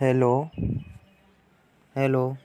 [0.00, 0.50] hello.
[1.94, 2.36] Hello.